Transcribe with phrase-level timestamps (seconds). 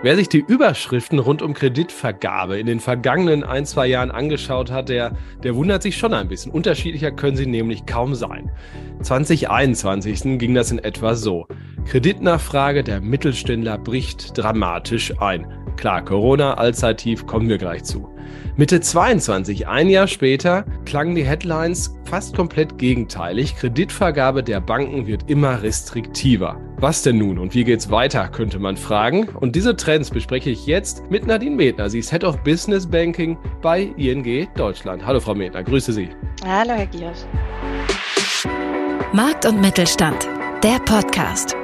[0.00, 4.90] Wer sich die Überschriften rund um Kreditvergabe in den vergangenen ein, zwei Jahren angeschaut hat,
[4.90, 6.52] der, der wundert sich schon ein bisschen.
[6.52, 8.48] Unterschiedlicher können sie nämlich kaum sein.
[9.02, 11.48] 2021 ging das in etwa so.
[11.84, 15.48] Kreditnachfrage der Mittelständler bricht dramatisch ein.
[15.76, 18.08] Klar, Corona, Allzeittief, kommen wir gleich zu.
[18.56, 23.56] Mitte 22, ein Jahr später, klangen die Headlines fast komplett gegenteilig.
[23.56, 26.67] Kreditvergabe der Banken wird immer restriktiver.
[26.80, 29.28] Was denn nun und wie geht's weiter, könnte man fragen.
[29.30, 31.90] Und diese Trends bespreche ich jetzt mit Nadine Medner.
[31.90, 35.04] Sie ist Head of Business Banking bei ING Deutschland.
[35.04, 36.08] Hallo Frau Medner, grüße Sie.
[36.46, 37.18] Hallo Herr Giersch.
[39.12, 40.28] Markt und Mittelstand,
[40.62, 41.56] der Podcast.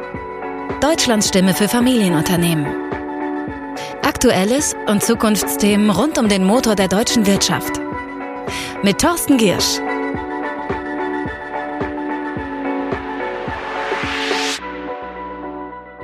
[0.80, 2.66] Deutschlands Stimme für Familienunternehmen.
[4.02, 7.80] Aktuelles und Zukunftsthemen rund um den Motor der deutschen Wirtschaft.
[8.82, 9.78] Mit Thorsten Giersch.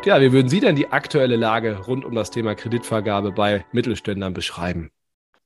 [0.03, 4.33] Ja, wie würden Sie denn die aktuelle Lage rund um das Thema Kreditvergabe bei Mittelständlern
[4.33, 4.91] beschreiben?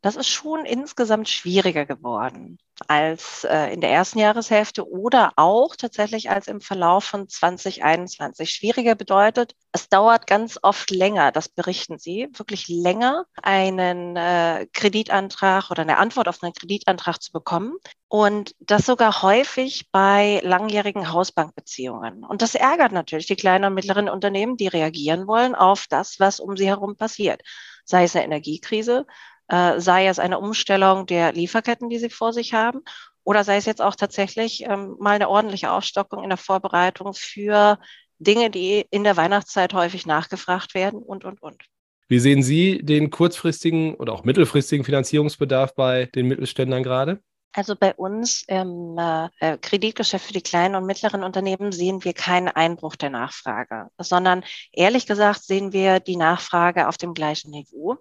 [0.05, 6.29] Das ist schon insgesamt schwieriger geworden als äh, in der ersten Jahreshälfte oder auch tatsächlich
[6.29, 8.51] als im Verlauf von 2021.
[8.51, 15.71] Schwieriger bedeutet, es dauert ganz oft länger, das berichten Sie, wirklich länger, einen äh, Kreditantrag
[15.71, 17.73] oder eine Antwort auf einen Kreditantrag zu bekommen.
[18.09, 22.25] Und das sogar häufig bei langjährigen Hausbankbeziehungen.
[22.25, 26.41] Und das ärgert natürlich die kleinen und mittleren Unternehmen, die reagieren wollen auf das, was
[26.41, 27.41] um sie herum passiert.
[27.87, 29.07] Sei es eine Energiekrise,
[29.49, 32.81] äh, sei es eine Umstellung der Lieferketten, die sie vor sich haben,
[33.25, 37.79] oder sei es jetzt auch tatsächlich ähm, mal eine ordentliche Aufstockung in der Vorbereitung für
[38.19, 41.63] Dinge, die in der Weihnachtszeit häufig nachgefragt werden und, und, und.
[42.07, 47.21] Wie sehen Sie den kurzfristigen oder auch mittelfristigen Finanzierungsbedarf bei den Mittelständlern gerade?
[47.57, 52.13] Also bei uns im äh, äh, Kreditgeschäft für die kleinen und mittleren Unternehmen sehen wir
[52.13, 57.99] keinen Einbruch der Nachfrage, sondern ehrlich gesagt sehen wir die Nachfrage auf dem gleichen Niveau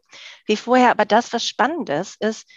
[0.48, 0.90] wie vorher.
[0.90, 2.50] Aber das, was spannend ist, ist,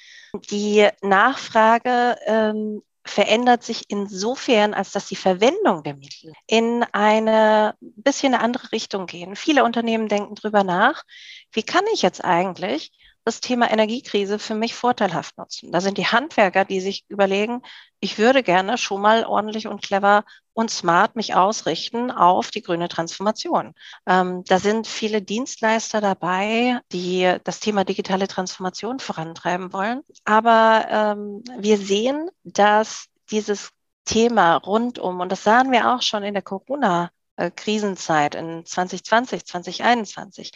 [0.51, 8.33] die Nachfrage ähm, verändert sich insofern, als dass die Verwendung der Mittel in eine bisschen
[8.33, 9.37] eine andere Richtung gehen.
[9.37, 11.05] Viele Unternehmen denken drüber nach,
[11.53, 12.91] wie kann ich jetzt eigentlich
[13.27, 15.73] das Thema Energiekrise für mich vorteilhaft nutzen.
[15.73, 17.61] Da sind die Handwerker, die sich überlegen,
[17.99, 22.89] ich würde gerne schon mal ordentlich und clever und smart mich ausrichten auf die grüne
[22.89, 23.75] Transformation.
[24.07, 30.03] Ähm, da sind viele Dienstleister dabei, die das Thema digitale Transformation vorantreiben wollen.
[30.25, 33.71] Aber ähm, wir sehen, dass dieses
[34.05, 37.11] Thema rundum, und das sahen wir auch schon in der Corona
[37.55, 40.53] Krisenzeit in 2020, 2021,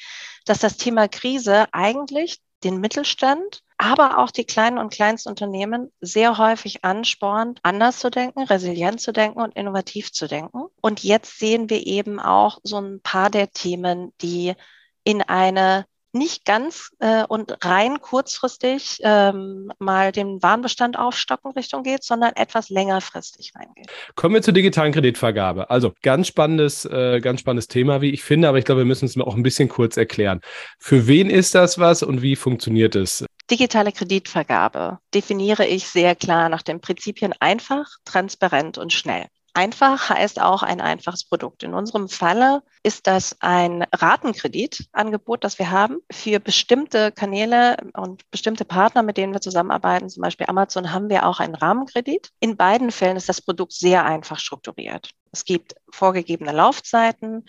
[0.47, 6.85] dass das Thema Krise eigentlich den Mittelstand, aber auch die kleinen und Kleinstunternehmen sehr häufig
[6.85, 10.67] anspornt, anders zu denken, resilient zu denken und innovativ zu denken.
[10.81, 14.55] Und jetzt sehen wir eben auch so ein paar der Themen, die
[15.05, 22.05] in eine nicht ganz äh, und rein kurzfristig ähm, mal den Warenbestand aufstocken Richtung geht,
[22.05, 23.87] sondern etwas längerfristig reingeht.
[24.15, 25.71] Kommen wir zur digitalen Kreditvergabe.
[25.71, 29.07] Also ganz spannendes, äh, ganz spannendes Thema, wie ich finde, aber ich glaube, wir müssen
[29.07, 30.41] es auch ein bisschen kurz erklären.
[30.79, 33.25] Für wen ist das was und wie funktioniert es?
[33.51, 39.27] Digitale Kreditvergabe definiere ich sehr klar nach den Prinzipien einfach, transparent und schnell.
[39.53, 41.63] Einfach heißt auch ein einfaches Produkt.
[41.63, 48.65] In unserem Falle ist das ein Ratenkreditangebot, das wir haben für bestimmte Kanäle und bestimmte
[48.65, 50.09] Partner, mit denen wir zusammenarbeiten.
[50.09, 52.31] Zum Beispiel Amazon haben wir auch einen Rahmenkredit.
[52.39, 55.11] In beiden Fällen ist das Produkt sehr einfach strukturiert.
[55.33, 57.45] Es gibt vorgegebene Laufzeiten.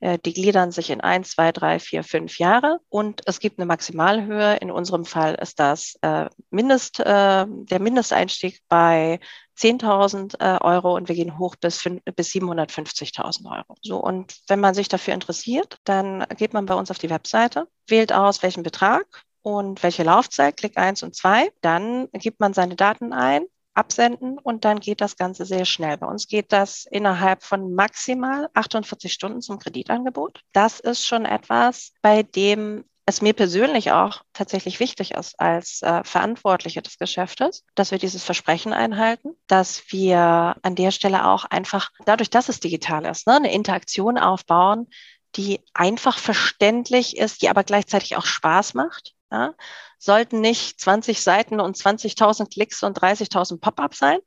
[0.00, 3.66] Äh, die gliedern sich in ein, zwei, drei, vier, fünf Jahre und es gibt eine
[3.66, 4.56] Maximalhöhe.
[4.56, 9.20] In unserem Fall ist das äh, Mindest, äh, der Mindesteinstieg bei
[9.58, 11.82] 10.000 äh, Euro und wir gehen hoch bis,
[12.14, 13.76] bis 750.000 Euro.
[13.82, 17.66] So, und wenn man sich dafür interessiert, dann geht man bei uns auf die Webseite,
[17.88, 21.50] wählt aus, welchen Betrag und welche Laufzeit, Klick eins und zwei.
[21.60, 23.46] Dann gibt man seine Daten ein
[23.76, 25.98] absenden und dann geht das Ganze sehr schnell.
[25.98, 30.40] Bei uns geht das innerhalb von maximal 48 Stunden zum Kreditangebot.
[30.52, 36.02] Das ist schon etwas, bei dem es mir persönlich auch tatsächlich wichtig ist als äh,
[36.02, 41.90] Verantwortliche des Geschäftes, dass wir dieses Versprechen einhalten, dass wir an der Stelle auch einfach,
[42.04, 44.88] dadurch, dass es digital ist, ne, eine Interaktion aufbauen,
[45.36, 49.15] die einfach verständlich ist, die aber gleichzeitig auch Spaß macht.
[49.30, 49.54] Ja?
[49.98, 54.18] Sollten nicht 20 Seiten und 20.000 Klicks und 30.000 Pop-up sein.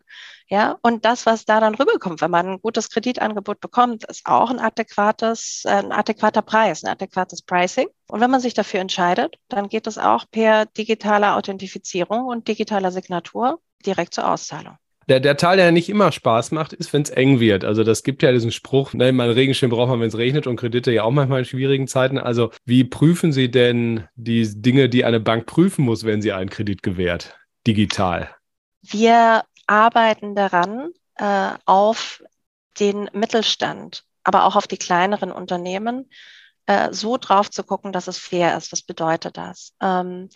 [0.48, 4.50] Ja, und das, was da dann rüberkommt, wenn man ein gutes Kreditangebot bekommt, ist auch
[4.50, 7.88] ein adäquates, äh, ein adäquater Preis, ein adäquates Pricing.
[8.08, 12.92] Und wenn man sich dafür entscheidet, dann geht es auch per digitaler Authentifizierung und digitaler
[12.92, 14.78] Signatur direkt zur Auszahlung.
[15.10, 17.66] Der, der Teil, der nicht immer Spaß macht, ist, wenn es eng wird.
[17.66, 20.56] Also das gibt ja diesen Spruch, ne, mal Regenschirm braucht man, wenn es regnet und
[20.56, 22.20] Kredite ja auch manchmal in schwierigen Zeiten.
[22.20, 26.52] Also wie prüfen Sie denn die Dinge, die eine Bank prüfen muss, wenn sie einen
[26.52, 27.36] Kredit gewährt,
[27.66, 28.30] digital?
[28.84, 32.24] Wir arbeiten daran, äh, auf
[32.80, 36.10] den Mittelstand, aber auch auf die kleineren Unternehmen,
[36.68, 38.72] äh, so drauf zu gucken, dass es fair ist.
[38.72, 39.74] Was bedeutet das?
[39.82, 40.30] Ähm,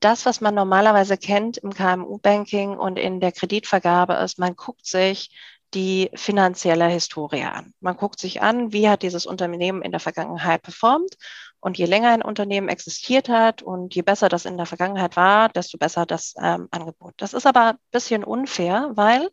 [0.00, 5.30] das, was man normalerweise kennt im KMU-Banking und in der Kreditvergabe ist, man guckt sich
[5.74, 7.74] die finanzielle Historie an.
[7.80, 11.16] Man guckt sich an, wie hat dieses Unternehmen in der Vergangenheit performt.
[11.60, 15.48] Und je länger ein Unternehmen existiert hat und je besser das in der Vergangenheit war,
[15.48, 17.14] desto besser das ähm, Angebot.
[17.16, 19.30] Das ist aber ein bisschen unfair, weil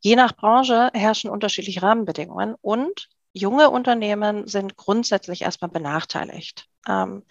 [0.00, 6.66] je nach Branche herrschen unterschiedliche Rahmenbedingungen und junge Unternehmen sind grundsätzlich erstmal benachteiligt.
[6.86, 7.24] Ähm,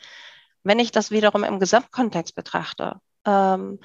[0.63, 3.79] wenn ich das wiederum im Gesamtkontext betrachte ähm,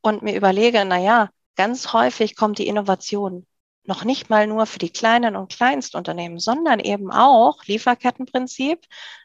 [0.00, 3.46] und mir überlege, na ja, ganz häufig kommt die Innovation
[3.86, 8.80] noch nicht mal nur für die kleinen und Kleinstunternehmen, sondern eben auch Lieferkettenprinzip,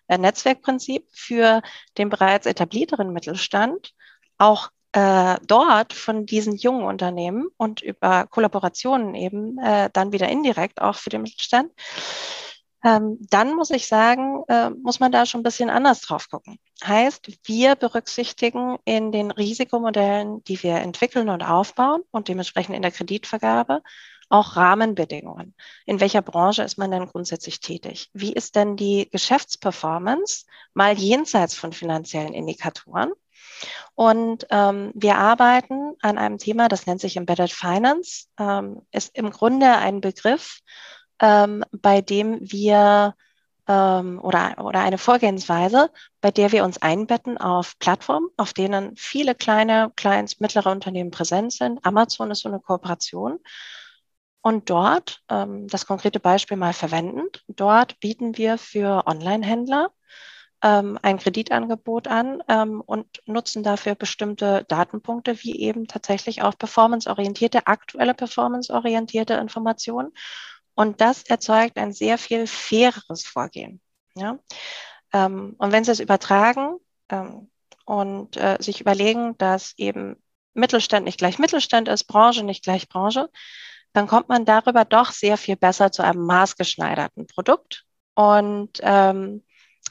[0.08, 1.62] äh, Netzwerkprinzip für
[1.98, 3.94] den bereits etablierteren Mittelstand,
[4.38, 10.82] auch äh, dort von diesen jungen Unternehmen und über Kollaborationen eben äh, dann wieder indirekt
[10.82, 11.72] auch für den Mittelstand
[12.82, 16.60] dann muss ich sagen, äh, muss man da schon ein bisschen anders drauf gucken.
[16.84, 22.92] Heißt, wir berücksichtigen in den Risikomodellen, die wir entwickeln und aufbauen und dementsprechend in der
[22.92, 23.82] Kreditvergabe
[24.30, 25.56] auch Rahmenbedingungen.
[25.86, 28.10] In welcher Branche ist man denn grundsätzlich tätig?
[28.14, 33.12] Wie ist denn die Geschäftsperformance mal jenseits von finanziellen Indikatoren?
[33.96, 39.32] Und ähm, wir arbeiten an einem Thema, das nennt sich Embedded Finance, ähm, ist im
[39.32, 40.60] Grunde ein Begriff,
[41.22, 43.16] ähm, bei dem wir
[43.68, 49.36] ähm, oder, oder eine Vorgehensweise, bei der wir uns einbetten auf Plattformen, auf denen viele
[49.36, 51.86] kleine, kleins, mittlere Unternehmen präsent sind.
[51.86, 53.40] Amazon ist so eine Kooperation.
[54.42, 59.92] Und dort, ähm, das konkrete Beispiel mal verwendend, dort bieten wir für Online-Händler
[60.64, 67.68] ähm, ein Kreditangebot an ähm, und nutzen dafür bestimmte Datenpunkte, wie eben tatsächlich auch performanceorientierte,
[67.68, 70.12] aktuelle performanceorientierte Informationen
[70.80, 73.82] und das erzeugt ein sehr viel faireres Vorgehen.
[74.16, 74.40] Ja?
[75.12, 76.78] Ähm, und wenn Sie es übertragen
[77.10, 77.52] ähm,
[77.84, 80.16] und äh, sich überlegen, dass eben
[80.54, 83.30] Mittelstand nicht gleich Mittelstand ist, Branche nicht gleich Branche,
[83.92, 87.84] dann kommt man darüber doch sehr viel besser zu einem maßgeschneiderten Produkt.
[88.16, 89.44] Und ähm,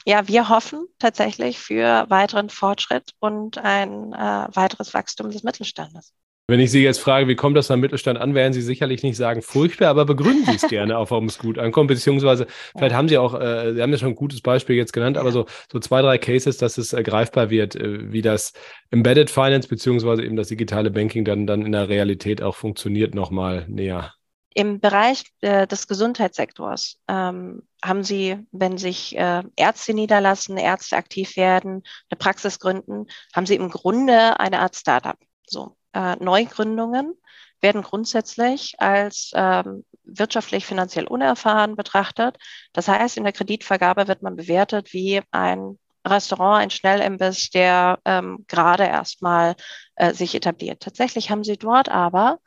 [0.07, 6.15] ja, wir hoffen tatsächlich für weiteren Fortschritt und ein äh, weiteres Wachstum des Mittelstandes.
[6.49, 9.17] Wenn ich Sie jetzt frage, wie kommt das beim Mittelstand an, werden Sie sicherlich nicht
[9.17, 13.07] sagen, furchtbar, aber begründen Sie es gerne auch, warum es gut ankommt, beziehungsweise vielleicht haben
[13.07, 15.79] Sie auch, äh, Sie haben ja schon ein gutes Beispiel jetzt genannt, aber so, so
[15.79, 18.53] zwei, drei Cases, dass es äh, greifbar wird, äh, wie das
[18.89, 23.67] Embedded Finance beziehungsweise eben das digitale Banking dann, dann in der Realität auch funktioniert, nochmal
[23.67, 24.15] näher.
[24.55, 31.37] Im Bereich äh, des Gesundheitssektors ähm, haben Sie, wenn sich äh, Ärzte niederlassen, Ärzte aktiv
[31.37, 33.05] werden, eine Praxis gründen,
[33.35, 35.17] haben Sie im Grunde eine Art Startup.
[35.45, 37.13] So, äh, Neugründungen
[37.61, 42.37] werden grundsätzlich als ähm, wirtschaftlich finanziell unerfahren betrachtet.
[42.73, 45.77] Das heißt, in der Kreditvergabe wird man bewertet wie ein
[46.07, 49.55] Restaurant, ein Schnellimbiss, der ähm, gerade erstmal
[49.95, 50.81] äh, sich etabliert.
[50.81, 52.39] Tatsächlich haben sie dort aber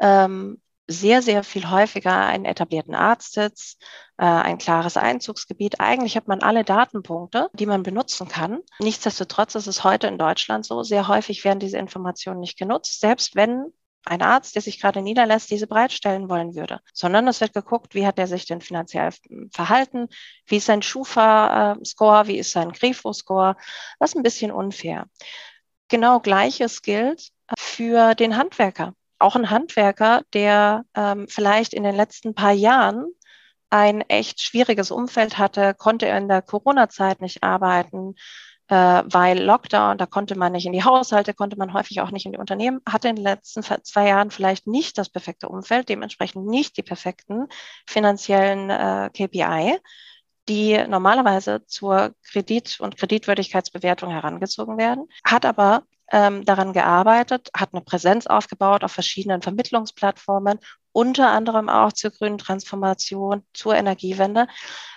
[0.00, 3.76] ähm, sehr, sehr viel häufiger einen etablierten Arztsitz,
[4.18, 5.80] äh, ein klares Einzugsgebiet.
[5.80, 8.60] Eigentlich hat man alle Datenpunkte, die man benutzen kann.
[8.78, 13.34] Nichtsdestotrotz ist es heute in Deutschland so, sehr häufig werden diese Informationen nicht genutzt, selbst
[13.34, 13.72] wenn
[14.04, 18.06] ein Arzt, der sich gerade niederlässt, diese bereitstellen wollen würde, sondern es wird geguckt, wie
[18.06, 19.10] hat er sich denn finanziell
[19.52, 20.06] verhalten,
[20.46, 23.56] wie ist sein Schufa-Score, wie ist sein Grifo-Score,
[23.98, 25.06] das ist ein bisschen unfair.
[25.88, 32.34] Genau gleiches gilt für den Handwerker auch ein Handwerker, der ähm, vielleicht in den letzten
[32.34, 33.06] paar Jahren
[33.70, 38.14] ein echt schwieriges Umfeld hatte, konnte in der Corona-Zeit nicht arbeiten,
[38.68, 42.26] äh, weil Lockdown, da konnte man nicht in die Haushalte, konnte man häufig auch nicht
[42.26, 46.46] in die Unternehmen, hatte in den letzten zwei Jahren vielleicht nicht das perfekte Umfeld, dementsprechend
[46.46, 47.46] nicht die perfekten
[47.86, 49.78] finanziellen äh, KPI,
[50.48, 55.82] die normalerweise zur Kredit- und Kreditwürdigkeitsbewertung herangezogen werden, hat aber
[56.12, 60.58] ähm, daran gearbeitet, hat eine Präsenz aufgebaut auf verschiedenen Vermittlungsplattformen,
[60.92, 64.46] unter anderem auch zur grünen Transformation, zur Energiewende.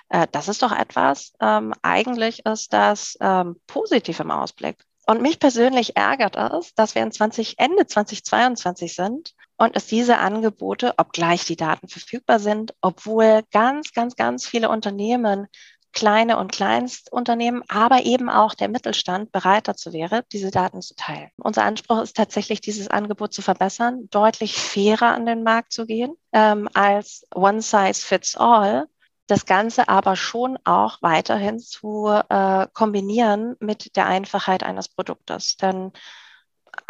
[0.10, 4.78] Äh, das ist doch etwas, ähm, eigentlich ist das ähm, positiv im Ausblick.
[5.10, 10.20] Und mich persönlich ärgert es, dass wir in 20, Ende 2022 sind und es diese
[10.20, 15.48] Angebote, obgleich die Daten verfügbar sind, obwohl ganz, ganz, ganz viele Unternehmen
[15.94, 21.30] kleine und Kleinstunternehmen, aber eben auch der Mittelstand bereit dazu wäre, diese Daten zu teilen.
[21.38, 26.14] Unser Anspruch ist tatsächlich, dieses Angebot zu verbessern, deutlich fairer an den Markt zu gehen
[26.32, 28.88] ähm, als One Size Fits All.
[29.28, 35.56] Das Ganze aber schon auch weiterhin zu äh, kombinieren mit der Einfachheit eines Produktes.
[35.58, 35.92] Denn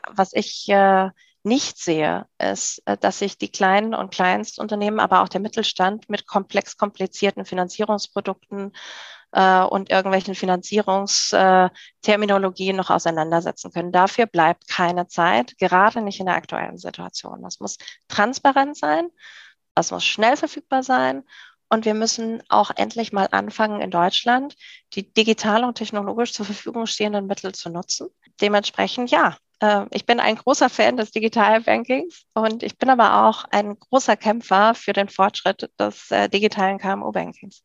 [0.07, 1.09] was ich äh,
[1.43, 6.27] nicht sehe, ist, äh, dass sich die kleinen und Kleinstunternehmen, aber auch der Mittelstand mit
[6.27, 8.73] komplex komplizierten Finanzierungsprodukten
[9.31, 13.91] äh, und irgendwelchen Finanzierungsterminologien noch auseinandersetzen können.
[13.91, 17.41] Dafür bleibt keine Zeit, gerade nicht in der aktuellen Situation.
[17.43, 17.77] Das muss
[18.07, 19.09] transparent sein,
[19.75, 21.23] das muss schnell verfügbar sein
[21.69, 24.55] und wir müssen auch endlich mal anfangen, in Deutschland
[24.93, 28.09] die digital und technologisch zur Verfügung stehenden Mittel zu nutzen.
[28.41, 29.37] Dementsprechend, ja,
[29.91, 34.73] ich bin ein großer Fan des Digitalbankings und ich bin aber auch ein großer Kämpfer
[34.73, 37.63] für den Fortschritt des äh, digitalen KMU-Bankings.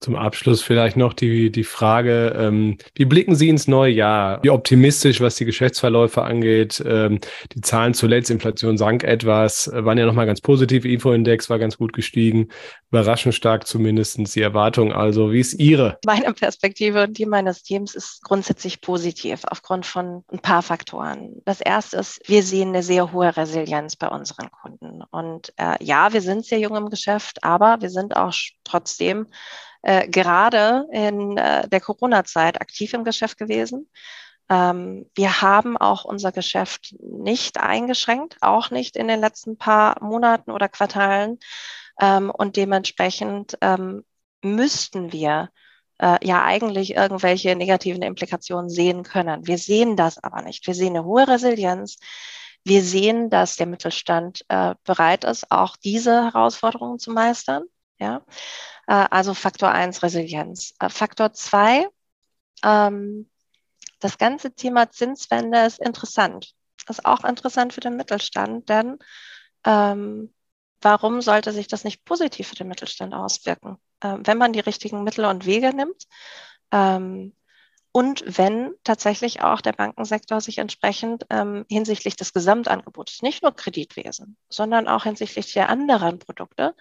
[0.00, 4.42] Zum Abschluss vielleicht noch die, die Frage, ähm, wie blicken Sie ins neue Jahr?
[4.42, 6.84] Wie optimistisch, was die Geschäftsverläufe angeht?
[6.86, 7.18] Ähm,
[7.54, 10.84] die Zahlen zuletzt, Inflation sank etwas, äh, waren ja nochmal ganz positiv.
[10.84, 12.48] Info-Index war ganz gut gestiegen,
[12.90, 14.92] überraschend stark zumindest die Erwartung.
[14.92, 15.98] Also wie ist Ihre?
[16.04, 21.40] Meine Perspektive und die meines Teams ist grundsätzlich positiv aufgrund von ein paar Faktoren.
[21.46, 25.02] Das erste ist, wir sehen eine sehr hohe Resilienz bei unseren Kunden.
[25.10, 29.26] Und äh, ja, wir sind sehr jung im Geschäft, aber wir sind auch trotzdem
[29.86, 33.88] äh, gerade in äh, der Corona-Zeit aktiv im Geschäft gewesen.
[34.48, 40.50] Ähm, wir haben auch unser Geschäft nicht eingeschränkt, auch nicht in den letzten paar Monaten
[40.50, 41.38] oder Quartalen.
[42.00, 44.04] Ähm, und dementsprechend ähm,
[44.42, 45.50] müssten wir
[45.98, 49.46] äh, ja eigentlich irgendwelche negativen Implikationen sehen können.
[49.46, 50.66] Wir sehen das aber nicht.
[50.66, 51.98] Wir sehen eine hohe Resilienz.
[52.64, 57.66] Wir sehen, dass der Mittelstand äh, bereit ist, auch diese Herausforderungen zu meistern.
[57.98, 58.22] Ja,
[58.86, 60.74] äh, also Faktor 1 Resilienz.
[60.80, 61.88] Äh, Faktor 2,
[62.62, 63.30] ähm,
[64.00, 66.52] das ganze Thema Zinswende ist interessant.
[66.88, 68.98] Ist auch interessant für den Mittelstand, denn
[69.64, 70.32] ähm,
[70.80, 73.78] warum sollte sich das nicht positiv für den Mittelstand auswirken?
[74.00, 76.06] Äh, wenn man die richtigen Mittel und Wege nimmt
[76.70, 77.34] ähm,
[77.92, 84.36] und wenn tatsächlich auch der Bankensektor sich entsprechend ähm, hinsichtlich des Gesamtangebots, nicht nur Kreditwesen,
[84.50, 86.74] sondern auch hinsichtlich der anderen Produkte,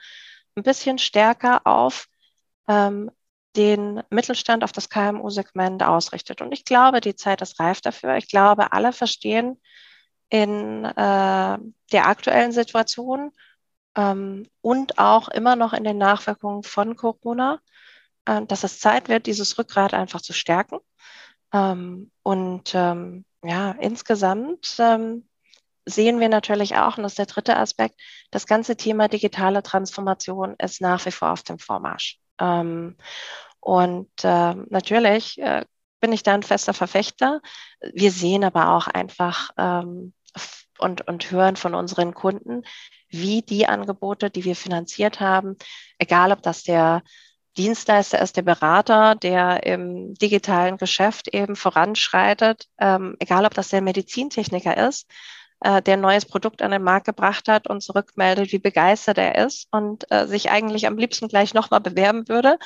[0.55, 2.07] ein bisschen stärker auf
[2.67, 3.11] ähm,
[3.55, 6.41] den Mittelstand, auf das KMU-Segment ausrichtet.
[6.41, 8.17] Und ich glaube, die Zeit ist reif dafür.
[8.17, 9.61] Ich glaube, alle verstehen
[10.29, 11.57] in äh,
[11.91, 13.31] der aktuellen Situation
[13.95, 17.59] ähm, und auch immer noch in den Nachwirkungen von Corona,
[18.25, 20.79] äh, dass es Zeit wird, dieses Rückgrat einfach zu stärken.
[21.53, 25.27] Ähm, und ähm, ja, insgesamt ähm,
[25.85, 27.99] sehen wir natürlich auch, und das ist der dritte Aspekt,
[28.31, 32.19] das ganze Thema digitale Transformation ist nach wie vor auf dem Vormarsch.
[32.39, 32.97] Ähm,
[33.59, 35.65] und äh, natürlich äh,
[35.99, 37.41] bin ich da ein fester Verfechter.
[37.93, 40.13] Wir sehen aber auch einfach ähm,
[40.77, 42.63] und, und hören von unseren Kunden,
[43.09, 45.55] wie die Angebote, die wir finanziert haben,
[45.97, 47.01] egal ob das der
[47.57, 53.81] Dienstleister ist, der Berater, der im digitalen Geschäft eben voranschreitet, ähm, egal ob das der
[53.81, 55.07] Medizintechniker ist,
[55.61, 59.45] äh, der ein neues Produkt an den Markt gebracht hat und zurückmeldet, wie begeistert er
[59.45, 62.57] ist und äh, sich eigentlich am liebsten gleich nochmal bewerben würde,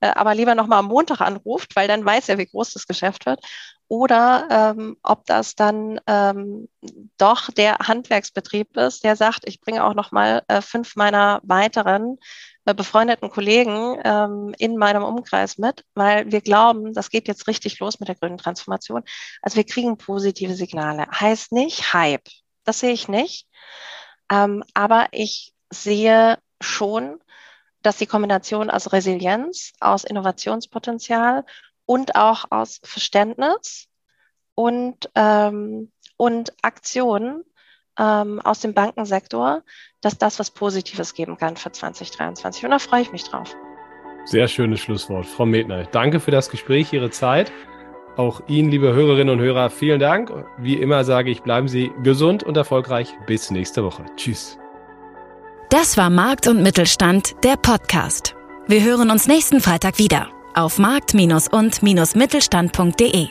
[0.00, 3.26] äh, aber lieber nochmal am Montag anruft, weil dann weiß er, wie groß das Geschäft
[3.26, 3.40] wird.
[3.88, 6.68] Oder ähm, ob das dann ähm,
[7.16, 12.18] doch der Handwerksbetrieb ist, der sagt, ich bringe auch nochmal äh, fünf meiner weiteren
[12.66, 17.78] äh, befreundeten Kollegen ähm, in meinem Umkreis mit, weil wir glauben, das geht jetzt richtig
[17.78, 19.02] los mit der grünen Transformation.
[19.40, 21.06] Also wir kriegen positive Signale.
[21.10, 22.28] Heißt nicht Hype.
[22.64, 23.48] Das sehe ich nicht.
[24.30, 27.18] Ähm, aber ich sehe schon,
[27.82, 31.46] dass die Kombination aus Resilienz, aus Innovationspotenzial
[31.88, 33.88] und auch aus Verständnis
[34.54, 37.44] und, ähm, und Aktion
[37.98, 39.62] ähm, aus dem Bankensektor,
[40.02, 42.64] dass das was Positives geben kann für 2023.
[42.64, 43.56] Und da freue ich mich drauf.
[44.26, 45.24] Sehr schönes Schlusswort.
[45.24, 47.50] Frau Medner, danke für das Gespräch, Ihre Zeit.
[48.18, 50.30] Auch Ihnen, liebe Hörerinnen und Hörer, vielen Dank.
[50.58, 53.14] Wie immer sage ich, bleiben Sie gesund und erfolgreich.
[53.26, 54.04] Bis nächste Woche.
[54.16, 54.58] Tschüss.
[55.70, 58.34] Das war Markt und Mittelstand, der Podcast.
[58.66, 61.14] Wir hören uns nächsten Freitag wieder auf markt-
[61.48, 63.28] und-mittelstand.de.